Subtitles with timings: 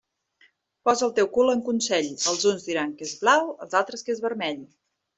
[0.89, 4.27] Posa el teu cul en consell, els uns diran que és blau, altres que és
[4.29, 4.69] vermell.